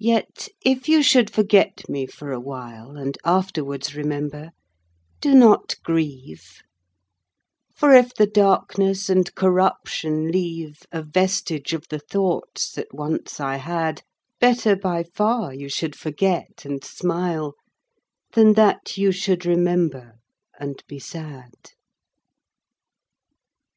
Yet 0.00 0.48
if 0.64 0.88
you 0.88 1.00
should 1.00 1.30
forget 1.30 1.88
me 1.88 2.06
for 2.08 2.32
a 2.32 2.40
while 2.40 2.96
And 2.96 3.16
afterwards 3.24 3.94
remember, 3.94 4.50
do 5.20 5.32
not 5.32 5.76
grieve: 5.84 6.60
For 7.72 7.94
if 7.94 8.12
the 8.12 8.26
darkness 8.26 9.08
and 9.08 9.32
corruption 9.36 10.26
leave 10.32 10.80
A 10.90 11.02
vestige 11.04 11.72
of 11.72 11.86
the 11.88 12.00
thoughts 12.00 12.72
that 12.72 12.88
once 12.92 13.38
I 13.38 13.58
had, 13.58 14.02
Better 14.40 14.74
by 14.74 15.04
far 15.04 15.54
you 15.54 15.68
should 15.68 15.94
forget 15.94 16.64
and 16.64 16.82
smile 16.82 17.54
Than 18.32 18.54
that 18.54 18.96
you 18.98 19.12
should 19.12 19.46
remember 19.46 20.18
and 20.58 20.82
be 20.88 20.98
sad. 20.98 21.52